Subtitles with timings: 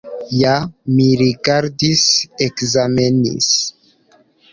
[0.35, 0.51] Ja
[0.93, 2.01] mi rigardis,
[2.45, 3.51] ekzamenis!